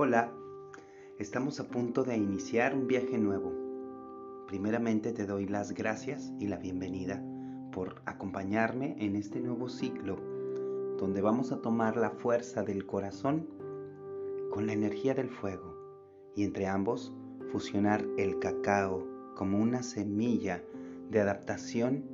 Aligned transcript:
Hola, 0.00 0.32
estamos 1.18 1.58
a 1.58 1.66
punto 1.66 2.04
de 2.04 2.16
iniciar 2.16 2.72
un 2.72 2.86
viaje 2.86 3.18
nuevo. 3.18 3.52
Primeramente 4.46 5.10
te 5.12 5.26
doy 5.26 5.48
las 5.48 5.72
gracias 5.72 6.32
y 6.38 6.46
la 6.46 6.56
bienvenida 6.56 7.20
por 7.72 8.00
acompañarme 8.06 8.94
en 9.00 9.16
este 9.16 9.40
nuevo 9.40 9.68
ciclo 9.68 10.14
donde 11.00 11.20
vamos 11.20 11.50
a 11.50 11.60
tomar 11.60 11.96
la 11.96 12.10
fuerza 12.10 12.62
del 12.62 12.86
corazón 12.86 13.48
con 14.52 14.68
la 14.68 14.72
energía 14.72 15.14
del 15.14 15.30
fuego 15.30 15.74
y 16.36 16.44
entre 16.44 16.68
ambos 16.68 17.12
fusionar 17.50 18.06
el 18.18 18.38
cacao 18.38 19.04
como 19.34 19.58
una 19.58 19.82
semilla 19.82 20.62
de 21.10 21.22
adaptación 21.22 22.04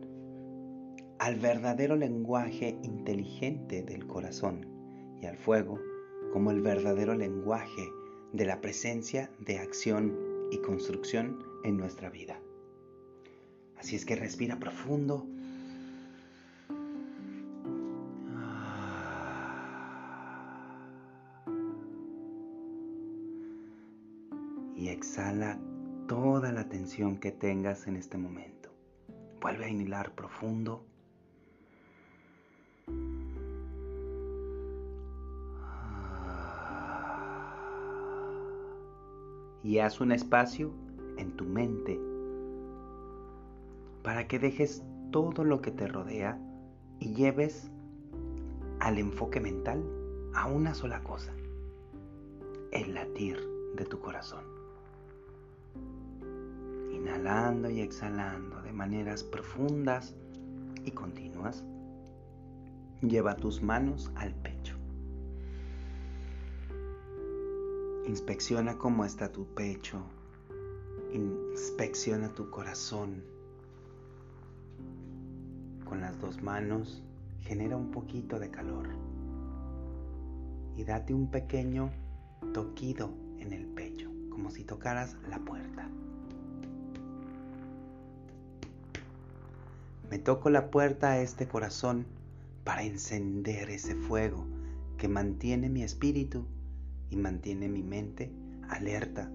al 1.18 1.36
verdadero 1.36 1.96
lenguaje 1.96 2.78
inteligente 2.82 3.82
del 3.82 4.06
corazón 4.06 4.64
y 5.20 5.26
al 5.26 5.36
fuego 5.36 5.78
como 6.34 6.50
el 6.50 6.62
verdadero 6.62 7.14
lenguaje 7.14 7.92
de 8.32 8.44
la 8.44 8.60
presencia 8.60 9.30
de 9.38 9.60
acción 9.60 10.18
y 10.50 10.58
construcción 10.58 11.38
en 11.62 11.76
nuestra 11.76 12.10
vida. 12.10 12.40
Así 13.78 13.94
es 13.94 14.04
que 14.04 14.16
respira 14.16 14.58
profundo. 14.58 15.24
Y 24.74 24.88
exhala 24.88 25.60
toda 26.08 26.50
la 26.50 26.68
tensión 26.68 27.18
que 27.18 27.30
tengas 27.30 27.86
en 27.86 27.94
este 27.94 28.18
momento. 28.18 28.70
Vuelve 29.40 29.66
a 29.66 29.68
inhalar 29.68 30.16
profundo. 30.16 30.84
Y 39.64 39.78
haz 39.78 40.00
un 40.00 40.12
espacio 40.12 40.70
en 41.16 41.32
tu 41.36 41.44
mente 41.44 41.98
para 44.02 44.28
que 44.28 44.38
dejes 44.38 44.84
todo 45.10 45.42
lo 45.42 45.62
que 45.62 45.70
te 45.70 45.88
rodea 45.88 46.38
y 47.00 47.14
lleves 47.14 47.70
al 48.80 48.98
enfoque 48.98 49.40
mental 49.40 49.82
a 50.34 50.46
una 50.46 50.74
sola 50.74 51.02
cosa, 51.02 51.32
el 52.72 52.94
latir 52.94 53.38
de 53.76 53.86
tu 53.86 53.98
corazón. 54.00 54.44
Inhalando 56.92 57.70
y 57.70 57.80
exhalando 57.80 58.60
de 58.62 58.72
maneras 58.72 59.24
profundas 59.24 60.14
y 60.84 60.90
continuas, 60.90 61.64
lleva 63.00 63.36
tus 63.36 63.62
manos 63.62 64.10
al 64.16 64.34
pecho. 64.34 64.63
Inspecciona 68.06 68.76
cómo 68.76 69.06
está 69.06 69.32
tu 69.32 69.46
pecho. 69.46 69.98
Inspecciona 71.14 72.28
tu 72.28 72.50
corazón. 72.50 73.24
Con 75.86 76.02
las 76.02 76.20
dos 76.20 76.42
manos 76.42 77.02
genera 77.40 77.78
un 77.78 77.90
poquito 77.90 78.38
de 78.38 78.50
calor. 78.50 78.88
Y 80.76 80.84
date 80.84 81.14
un 81.14 81.30
pequeño 81.30 81.90
toquido 82.52 83.10
en 83.38 83.54
el 83.54 83.64
pecho, 83.68 84.10
como 84.28 84.50
si 84.50 84.64
tocaras 84.64 85.16
la 85.30 85.38
puerta. 85.38 85.88
Me 90.10 90.18
toco 90.18 90.50
la 90.50 90.70
puerta 90.70 91.12
a 91.12 91.20
este 91.20 91.48
corazón 91.48 92.04
para 92.64 92.82
encender 92.82 93.70
ese 93.70 93.94
fuego 93.94 94.44
que 94.98 95.08
mantiene 95.08 95.70
mi 95.70 95.82
espíritu 95.82 96.44
y 97.14 97.16
mantiene 97.16 97.68
mi 97.68 97.84
mente 97.84 98.34
alerta 98.68 99.30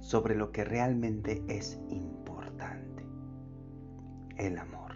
sobre 0.00 0.34
lo 0.34 0.52
que 0.52 0.64
realmente 0.64 1.42
es 1.48 1.80
importante, 1.88 3.06
el 4.36 4.58
amor. 4.58 4.92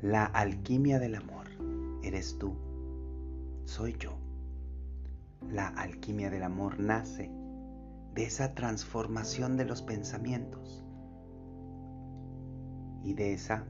La 0.00 0.24
alquimia 0.24 1.00
del 1.00 1.16
amor 1.16 1.48
eres 2.04 2.38
tú, 2.38 2.54
soy 3.64 3.96
yo. 3.98 4.16
La 5.50 5.66
alquimia 5.66 6.30
del 6.30 6.44
amor 6.44 6.78
nace 6.78 7.28
de 8.14 8.22
esa 8.22 8.54
transformación 8.54 9.56
de 9.56 9.64
los 9.64 9.82
pensamientos 9.82 10.84
y 13.02 13.14
de 13.14 13.32
esa 13.32 13.66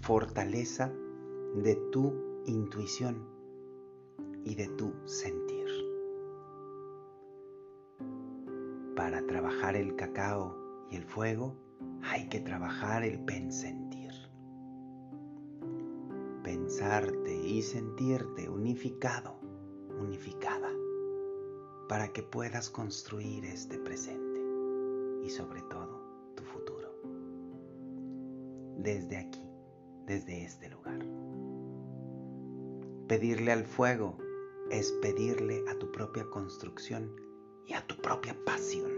fortaleza 0.00 0.90
de 1.62 1.76
tu 1.92 2.29
intuición 2.46 3.26
y 4.44 4.54
de 4.54 4.68
tu 4.68 4.92
sentir. 5.04 5.66
Para 8.96 9.26
trabajar 9.26 9.76
el 9.76 9.96
cacao 9.96 10.56
y 10.90 10.96
el 10.96 11.04
fuego 11.04 11.56
hay 12.02 12.28
que 12.28 12.40
trabajar 12.40 13.04
el 13.04 13.18
pensentir. 13.24 14.12
Pensarte 16.42 17.34
y 17.34 17.62
sentirte 17.62 18.48
unificado, 18.48 19.38
unificada, 20.00 20.70
para 21.88 22.12
que 22.12 22.22
puedas 22.22 22.70
construir 22.70 23.44
este 23.44 23.78
presente 23.78 24.40
y 25.24 25.30
sobre 25.30 25.62
todo 25.62 26.00
tu 26.34 26.44
futuro. 26.44 26.88
Desde 28.78 29.18
aquí, 29.18 29.42
desde 30.06 30.44
este 30.44 30.70
lugar. 30.70 31.00
Pedirle 33.10 33.50
al 33.50 33.64
fuego 33.64 34.16
es 34.70 34.92
pedirle 35.02 35.64
a 35.68 35.76
tu 35.80 35.90
propia 35.90 36.24
construcción 36.30 37.10
y 37.66 37.72
a 37.72 37.84
tu 37.84 37.96
propia 37.96 38.36
pasión. 38.46 38.88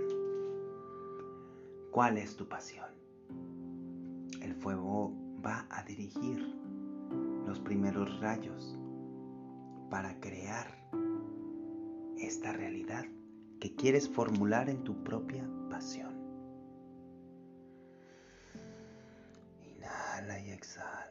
¿Cuál 1.91 2.19
es 2.19 2.37
tu 2.37 2.47
pasión? 2.47 2.91
El 4.43 4.55
fuego 4.55 5.15
va 5.43 5.67
a 5.71 5.83
dirigir 5.85 6.47
los 7.47 7.59
primeros 7.61 8.21
rayos 8.21 8.79
para 9.89 10.21
crear 10.21 10.67
esta 12.19 12.53
realidad 12.53 13.07
que 13.61 13.75
quieres 13.77 14.11
formular 14.11 14.69
en 14.69 14.85
tu 14.85 15.03
propia 15.05 15.49
pasión. 15.71 16.13
Inhala 19.63 20.39
y 20.39 20.51
exhala. 20.51 21.03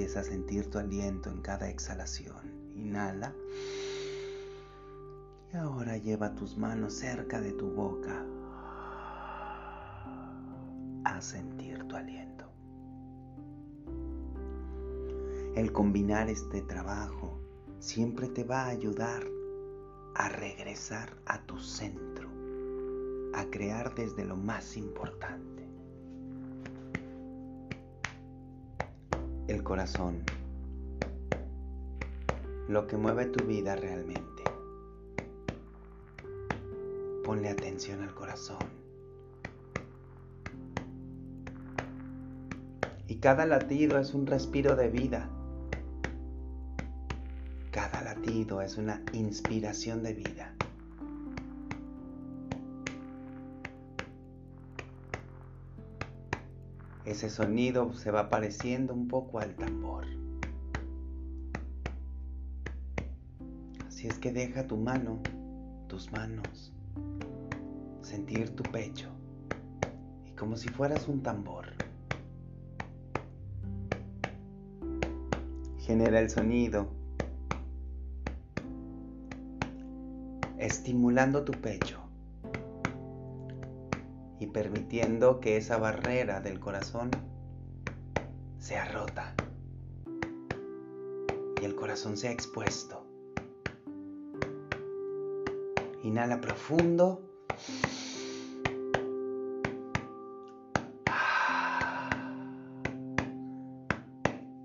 Empieza 0.00 0.20
a 0.20 0.24
sentir 0.24 0.70
tu 0.70 0.78
aliento 0.78 1.28
en 1.28 1.42
cada 1.42 1.68
exhalación. 1.68 2.72
Inhala. 2.74 3.34
Y 5.52 5.56
ahora 5.58 5.98
lleva 5.98 6.34
tus 6.34 6.56
manos 6.56 6.94
cerca 6.94 7.38
de 7.38 7.52
tu 7.52 7.68
boca 7.68 8.24
a 11.04 11.20
sentir 11.20 11.86
tu 11.86 11.96
aliento. 11.96 12.46
El 15.54 15.70
combinar 15.70 16.30
este 16.30 16.62
trabajo 16.62 17.38
siempre 17.78 18.28
te 18.28 18.42
va 18.42 18.62
a 18.62 18.68
ayudar 18.68 19.22
a 20.14 20.30
regresar 20.30 21.14
a 21.26 21.42
tu 21.42 21.58
centro, 21.58 22.30
a 23.34 23.44
crear 23.50 23.94
desde 23.94 24.24
lo 24.24 24.38
más 24.38 24.78
importante. 24.78 25.59
El 29.50 29.64
corazón, 29.64 30.22
lo 32.68 32.86
que 32.86 32.96
mueve 32.96 33.26
tu 33.26 33.44
vida 33.44 33.74
realmente. 33.74 34.44
Ponle 37.24 37.48
atención 37.48 38.02
al 38.02 38.14
corazón. 38.14 38.58
Y 43.08 43.16
cada 43.16 43.44
latido 43.44 43.98
es 43.98 44.14
un 44.14 44.26
respiro 44.26 44.76
de 44.76 44.88
vida. 44.88 45.28
Cada 47.72 48.02
latido 48.02 48.62
es 48.62 48.76
una 48.76 49.02
inspiración 49.12 50.04
de 50.04 50.14
vida. 50.14 50.54
Ese 57.04 57.30
sonido 57.30 57.92
se 57.94 58.10
va 58.10 58.28
pareciendo 58.28 58.92
un 58.92 59.08
poco 59.08 59.38
al 59.38 59.54
tambor. 59.54 60.06
Así 63.86 64.06
es 64.06 64.18
que 64.18 64.32
deja 64.32 64.66
tu 64.66 64.76
mano, 64.76 65.20
tus 65.88 66.10
manos, 66.12 66.72
sentir 68.02 68.54
tu 68.54 68.62
pecho 68.64 69.08
y 70.26 70.32
como 70.32 70.56
si 70.56 70.68
fueras 70.68 71.08
un 71.08 71.22
tambor. 71.22 71.66
Genera 75.78 76.20
el 76.20 76.30
sonido, 76.30 76.88
estimulando 80.58 81.44
tu 81.44 81.52
pecho 81.52 81.99
y 84.40 84.46
permitiendo 84.46 85.38
que 85.38 85.58
esa 85.58 85.76
barrera 85.76 86.40
del 86.40 86.58
corazón 86.58 87.10
sea 88.58 88.86
rota. 88.86 89.34
y 91.60 91.64
el 91.66 91.74
corazón 91.74 92.16
se 92.16 92.28
ha 92.28 92.30
expuesto. 92.30 93.04
Inhala 96.02 96.40
profundo. 96.40 97.22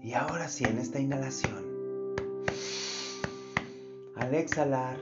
Y 0.01 0.13
ahora 0.13 0.48
sí, 0.48 0.63
en 0.63 0.77
esta 0.77 1.00
inhalación, 1.00 1.66
al 4.16 4.33
exhalar, 4.33 4.98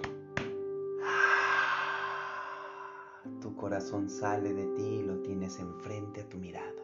corazón 3.74 4.08
sale 4.08 4.54
de 4.54 4.68
ti 4.76 4.84
y 4.84 5.02
lo 5.02 5.18
tienes 5.24 5.58
enfrente 5.58 6.22
a 6.22 6.30
tu 6.30 6.38
mirada. 6.38 6.84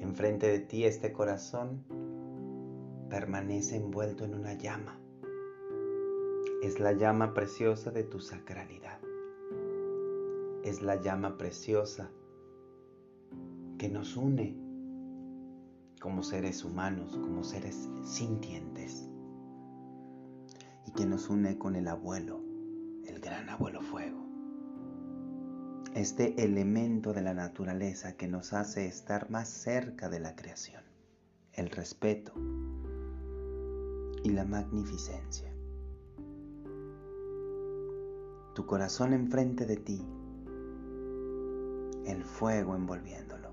Enfrente 0.00 0.48
de 0.48 0.58
ti 0.58 0.84
este 0.84 1.14
corazón 1.14 1.82
permanece 3.08 3.76
envuelto 3.76 4.26
en 4.26 4.34
una 4.34 4.52
llama. 4.52 5.00
Es 6.62 6.78
la 6.78 6.92
llama 6.92 7.32
preciosa 7.32 7.90
de 7.90 8.04
tu 8.04 8.20
sacralidad. 8.20 9.00
Es 10.62 10.82
la 10.82 11.00
llama 11.00 11.38
preciosa 11.38 12.10
que 13.78 13.88
nos 13.88 14.14
une 14.14 14.58
como 16.02 16.22
seres 16.22 16.66
humanos, 16.66 17.16
como 17.16 17.44
seres 17.44 17.88
sintientes. 18.04 19.08
Y 20.86 20.90
que 20.90 21.06
nos 21.06 21.30
une 21.30 21.56
con 21.56 21.76
el 21.76 21.88
abuelo, 21.88 22.42
el 23.06 23.20
gran 23.20 23.48
abuelo 23.48 23.80
fuego. 23.80 24.26
Este 25.96 26.44
elemento 26.44 27.14
de 27.14 27.22
la 27.22 27.32
naturaleza 27.32 28.18
que 28.18 28.28
nos 28.28 28.52
hace 28.52 28.86
estar 28.86 29.30
más 29.30 29.48
cerca 29.48 30.10
de 30.10 30.20
la 30.20 30.36
creación. 30.36 30.82
El 31.54 31.70
respeto, 31.70 32.34
y 34.22 34.28
la 34.28 34.44
magnificencia. 34.44 35.50
Tu 38.54 38.66
corazón 38.66 39.14
enfrente 39.14 39.64
de 39.64 39.76
ti, 39.78 40.04
el 42.04 42.22
fuego 42.24 42.76
envolviéndolo. 42.76 43.48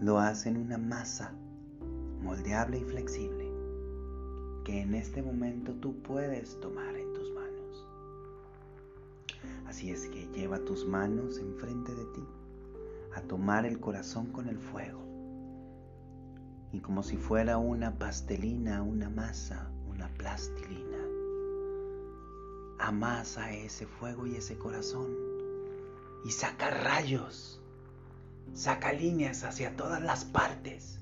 Lo 0.00 0.18
hace 0.18 0.48
en 0.48 0.56
una 0.56 0.78
masa 0.78 1.34
moldeable 2.22 2.78
y 2.78 2.84
flexible 2.84 3.52
que 4.64 4.80
en 4.80 4.94
este 4.94 5.20
momento 5.20 5.74
tú 5.74 6.00
puedes 6.00 6.58
tomar. 6.60 7.05
Así 9.66 9.90
es 9.90 10.06
que 10.08 10.28
lleva 10.28 10.58
tus 10.60 10.86
manos 10.86 11.38
enfrente 11.38 11.94
de 11.94 12.04
ti 12.06 12.24
a 13.14 13.20
tomar 13.22 13.66
el 13.66 13.80
corazón 13.80 14.26
con 14.26 14.48
el 14.48 14.58
fuego 14.58 15.06
y 16.72 16.80
como 16.80 17.02
si 17.02 17.16
fuera 17.16 17.58
una 17.58 17.98
pastelina, 17.98 18.82
una 18.82 19.08
masa, 19.08 19.70
una 19.88 20.08
plastilina. 20.08 20.98
Amasa 22.78 23.52
ese 23.52 23.86
fuego 23.86 24.26
y 24.26 24.36
ese 24.36 24.58
corazón 24.58 25.08
y 26.24 26.30
saca 26.30 26.70
rayos, 26.70 27.60
saca 28.52 28.92
líneas 28.92 29.44
hacia 29.44 29.74
todas 29.76 30.02
las 30.02 30.24
partes. 30.24 30.98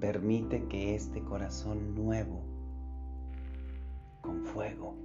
Permite 0.00 0.66
que 0.66 0.94
este 0.94 1.22
corazón 1.22 1.94
nuevo, 1.94 2.42
con 4.22 4.44
fuego, 4.44 4.96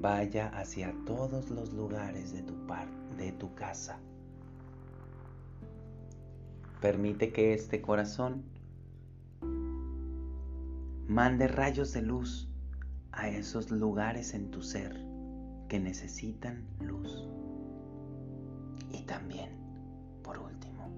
vaya 0.00 0.48
hacia 0.48 0.94
todos 1.04 1.50
los 1.50 1.72
lugares 1.72 2.32
de 2.32 2.42
tu, 2.42 2.54
de 3.16 3.32
tu 3.32 3.54
casa 3.54 3.98
Permite 6.80 7.32
que 7.32 7.54
este 7.54 7.80
corazón 7.80 8.44
mande 11.08 11.48
rayos 11.48 11.94
de 11.94 12.02
luz 12.02 12.50
a 13.12 13.30
esos 13.30 13.70
lugares 13.70 14.34
en 14.34 14.50
tu 14.50 14.62
ser 14.62 14.94
que 15.68 15.80
necesitan 15.80 16.66
luz. 16.80 17.26
Y 18.92 19.04
también, 19.06 19.56
por 20.22 20.38
último, 20.38 20.90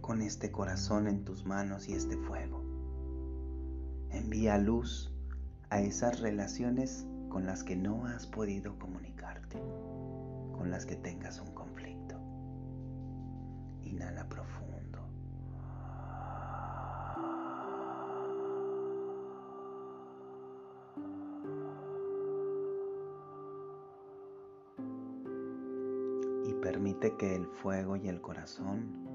con 0.00 0.20
este 0.20 0.50
corazón 0.50 1.06
en 1.06 1.24
tus 1.24 1.46
manos 1.46 1.88
y 1.88 1.92
este 1.92 2.16
fuego, 2.16 2.60
envía 4.10 4.58
luz 4.58 5.11
a 5.72 5.80
esas 5.80 6.20
relaciones 6.20 7.06
con 7.30 7.46
las 7.46 7.64
que 7.64 7.74
no 7.76 8.04
has 8.04 8.26
podido 8.26 8.78
comunicarte, 8.78 9.58
con 10.58 10.70
las 10.70 10.84
que 10.84 10.96
tengas 10.96 11.40
un 11.40 11.54
Inhala 13.80 14.28
profundo. 14.28 14.98
Y 26.46 26.52
permite 26.60 27.16
que 27.16 27.34
el 27.34 27.46
fuego 27.46 27.96
y 27.96 28.08
el 28.08 28.20
corazón 28.20 29.11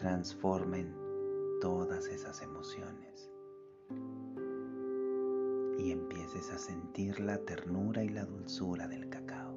transformen 0.00 0.96
todas 1.60 2.06
esas 2.06 2.40
emociones 2.40 3.30
y 5.78 5.92
empieces 5.92 6.50
a 6.50 6.56
sentir 6.56 7.20
la 7.20 7.36
ternura 7.44 8.02
y 8.02 8.08
la 8.08 8.24
dulzura 8.24 8.88
del 8.88 9.10
cacao. 9.10 9.54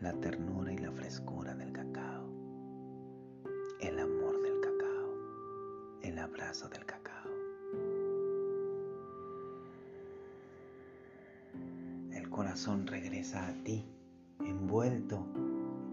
La 0.00 0.12
ternura 0.12 0.74
y 0.74 0.76
la 0.76 0.92
frescura 0.92 1.54
del 1.54 1.72
cacao. 1.72 2.28
El 3.80 3.98
amor 3.98 4.42
del 4.42 4.60
cacao. 4.60 5.14
El 6.02 6.18
abrazo 6.18 6.68
del 6.68 6.84
cacao. 6.84 7.30
El 12.12 12.28
corazón 12.28 12.86
regresa 12.86 13.48
a 13.48 13.54
ti, 13.64 13.86
envuelto 14.40 15.26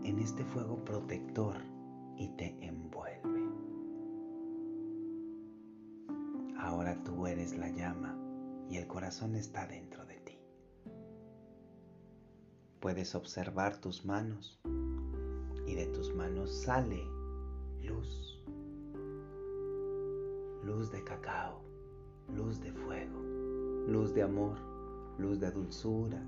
en 0.04 0.19
este 0.19 0.44
fuego 0.44 0.84
protector 0.84 1.56
y 2.18 2.30
te 2.30 2.58
envuelve. 2.66 3.50
Ahora 6.60 7.02
tú 7.04 7.28
eres 7.28 7.58
la 7.58 7.69
llama 7.69 8.18
y 8.69 8.78
el 8.78 8.88
corazón 8.88 9.36
está 9.36 9.68
dentro 9.68 10.06
de 10.06 10.19
ti. 10.19 10.40
Puedes 12.80 13.16
observar 13.16 13.78
tus 13.78 14.06
manos 14.06 14.59
y 15.66 15.76
de 15.76 15.88
tus 15.88 16.14
manos 16.16 16.64
sale 16.64 17.04
luz, 17.81 18.44
luz 20.64 20.92
de 20.92 21.04
cacao, 21.04 21.62
luz 22.36 22.59
de 22.59 22.71
fuego, 22.74 23.21
luz 23.88 24.14
de 24.14 24.24
amor, 24.24 24.57
luz 25.18 25.40
de 25.40 25.52
dulzura, 25.52 26.21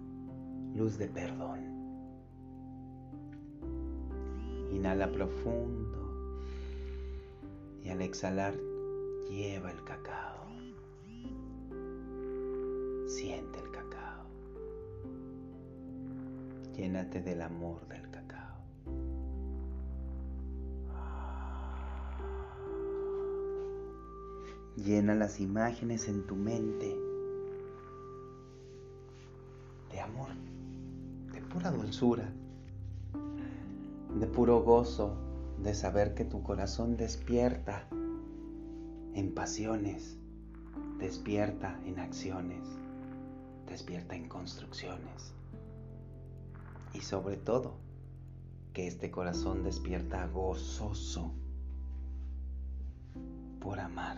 luz 0.76 0.98
de 0.98 1.08
perdón. 1.08 1.79
Inhala 4.72 5.12
profundo 5.12 6.00
y 7.84 7.90
al 7.90 8.02
exhalar 8.02 8.54
lleva 9.30 9.72
el 9.72 9.84
cacao. 9.84 10.48
Siente 13.08 13.60
el 13.60 13.72
cacao. 13.72 14.26
Llénate 16.76 17.22
del 17.22 17.42
amor 17.42 17.88
del 17.88 18.10
cacao. 18.10 18.60
Llena 24.76 25.16
las 25.16 25.40
imágenes 25.40 26.08
en 26.08 26.26
tu 26.26 26.36
mente 26.36 26.96
de 29.92 30.00
amor, 30.00 30.30
de 31.34 31.42
pura 31.42 31.72
dulzura, 31.72 32.32
de 34.20 34.28
puro 34.28 34.62
gozo, 34.64 35.16
de 35.62 35.74
saber 35.74 36.14
que 36.14 36.26
tu 36.26 36.44
corazón 36.44 36.98
despierta 36.98 37.88
en 39.14 39.34
pasiones, 39.34 40.18
despierta 41.00 41.80
en 41.86 42.00
acciones 42.00 42.80
despierta 43.70 44.16
en 44.16 44.28
construcciones. 44.28 45.34
Y 46.94 47.02
sobre 47.02 47.38
todo, 47.38 47.76
que 48.74 48.88
este 48.88 49.12
corazón 49.12 49.64
despierta 49.64 50.26
gozoso 50.28 51.32
por 53.60 53.80
amar, 53.80 54.18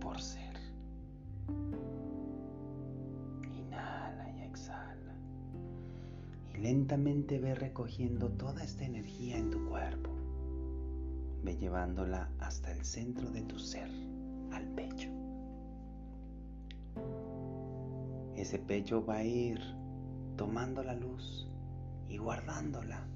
por 0.00 0.20
ser. 0.20 0.56
Inhala 3.52 4.30
y 4.36 4.42
exhala. 4.42 4.95
Lentamente 6.58 7.38
ve 7.38 7.54
recogiendo 7.54 8.30
toda 8.30 8.64
esta 8.64 8.84
energía 8.84 9.36
en 9.36 9.50
tu 9.50 9.68
cuerpo. 9.68 10.10
Ve 11.42 11.56
llevándola 11.56 12.30
hasta 12.38 12.72
el 12.72 12.84
centro 12.84 13.30
de 13.30 13.42
tu 13.42 13.58
ser, 13.58 13.90
al 14.52 14.66
pecho 14.74 15.16
ese 18.36 18.58
pecho 18.58 19.04
va 19.04 19.16
a 19.16 19.24
ir 19.24 19.58
tomando 20.36 20.82
la 20.82 20.94
luz 20.94 21.48
y 22.08 22.18
guardándola 22.18 23.08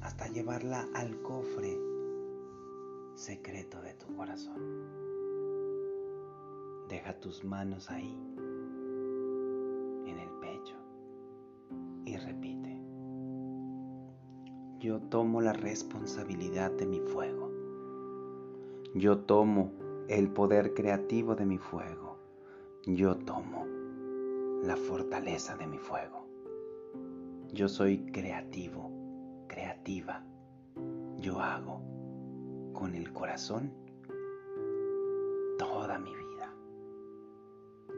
hasta 0.00 0.28
llevarla 0.28 0.86
al 0.94 1.20
cofre 1.22 1.76
secreto 3.16 3.82
de 3.82 3.94
tu 3.94 4.14
corazón. 4.16 4.60
Deja 6.88 7.18
tus 7.18 7.44
manos 7.44 7.90
ahí, 7.90 8.16
repite, 12.18 12.80
yo 14.78 15.00
tomo 15.00 15.40
la 15.40 15.52
responsabilidad 15.52 16.70
de 16.72 16.86
mi 16.86 17.00
fuego. 17.00 17.50
Yo 18.94 19.18
tomo 19.18 19.72
el 20.08 20.28
poder 20.28 20.74
creativo 20.74 21.34
de 21.34 21.46
mi 21.46 21.58
fuego. 21.58 22.18
Yo 22.84 23.16
tomo 23.16 23.66
la 24.62 24.76
fortaleza 24.76 25.56
de 25.56 25.66
mi 25.66 25.78
fuego. 25.78 26.26
Yo 27.52 27.68
soy 27.68 28.06
creativo, 28.12 28.90
creativa. 29.48 30.24
Yo 31.18 31.40
hago 31.40 31.80
con 32.72 32.94
el 32.94 33.12
corazón 33.12 33.72
toda 35.58 35.98
mi 35.98 36.14
vida. 36.14 36.54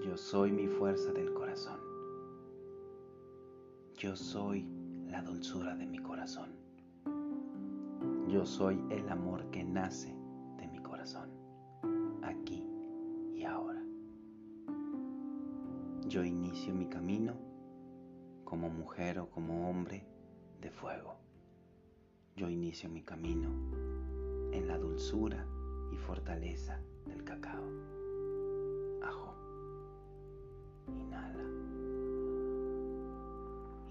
Yo 0.04 0.16
soy 0.16 0.52
mi 0.52 0.68
fuerza 0.68 1.12
del 1.12 1.32
corazón. 1.32 1.87
Yo 3.98 4.14
soy 4.14 4.64
la 5.08 5.22
dulzura 5.22 5.74
de 5.74 5.84
mi 5.84 5.98
corazón. 5.98 6.50
Yo 8.28 8.46
soy 8.46 8.80
el 8.90 9.08
amor 9.08 9.50
que 9.50 9.64
nace 9.64 10.14
de 10.56 10.68
mi 10.68 10.78
corazón, 10.78 11.28
aquí 12.22 12.64
y 13.34 13.42
ahora. 13.42 13.82
Yo 16.06 16.22
inicio 16.22 16.72
mi 16.72 16.86
camino 16.86 17.34
como 18.44 18.70
mujer 18.70 19.18
o 19.18 19.28
como 19.30 19.68
hombre 19.68 20.06
de 20.60 20.70
fuego. 20.70 21.16
Yo 22.36 22.48
inicio 22.48 22.88
mi 22.88 23.02
camino 23.02 23.48
en 24.52 24.68
la 24.68 24.78
dulzura 24.78 25.44
y 25.92 25.96
fortaleza 25.96 26.80
del 27.04 27.24
cacao. 27.24 27.64
Ajo. 29.02 29.34
Inhala. 30.86 31.77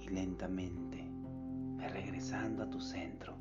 Lentamente 0.10 1.08
regresando 1.90 2.64
a 2.64 2.70
tu 2.70 2.80
centro, 2.80 3.34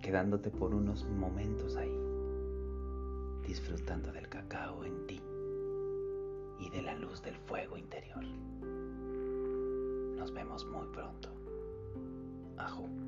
quedándote 0.00 0.50
por 0.50 0.74
unos 0.74 1.04
momentos 1.04 1.76
ahí, 1.76 1.96
disfrutando 3.46 4.12
del 4.12 4.28
cacao 4.28 4.84
en 4.84 5.06
ti 5.06 5.20
y 6.58 6.70
de 6.70 6.82
la 6.82 6.94
luz 6.94 7.22
del 7.22 7.36
fuego 7.36 7.76
interior. 7.76 8.24
Nos 10.16 10.32
vemos 10.32 10.64
muy 10.66 10.86
pronto. 10.88 11.28
Ajo. 12.56 13.01